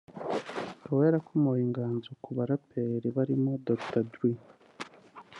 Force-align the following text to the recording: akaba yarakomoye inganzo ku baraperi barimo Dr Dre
akaba 0.73 0.99
yarakomoye 1.07 1.61
inganzo 1.67 2.09
ku 2.23 2.29
baraperi 2.37 3.07
barimo 3.17 3.51
Dr 3.67 4.03
Dre 4.11 4.31